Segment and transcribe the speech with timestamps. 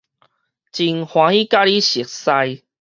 [0.71, 2.63] 真歡喜佮你熟似